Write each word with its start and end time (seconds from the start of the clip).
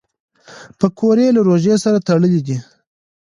پکورې 0.79 1.27
له 1.35 1.41
روژې 1.47 1.75
سره 1.83 1.97
تړلي 2.07 2.41
دي 2.47 2.57